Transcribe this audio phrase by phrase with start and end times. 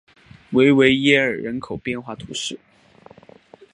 [0.53, 2.59] 维维耶尔人口变化图示